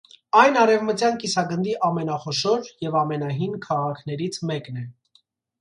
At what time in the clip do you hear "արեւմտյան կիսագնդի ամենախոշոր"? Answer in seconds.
0.61-2.71